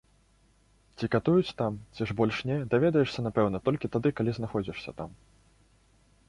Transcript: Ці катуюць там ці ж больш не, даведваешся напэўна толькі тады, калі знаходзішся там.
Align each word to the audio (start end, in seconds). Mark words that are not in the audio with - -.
Ці 1.01 1.09
катуюць 1.15 1.55
там 1.59 1.77
ці 1.97 2.07
ж 2.11 2.15
больш 2.21 2.39
не, 2.53 2.57
даведваешся 2.71 3.25
напэўна 3.27 3.57
толькі 3.69 3.91
тады, 3.97 4.09
калі 4.21 4.31
знаходзішся 4.39 4.91
там. 5.05 5.09